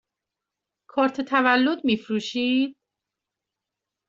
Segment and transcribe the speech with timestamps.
[0.89, 2.77] کارت تولد می فروشید؟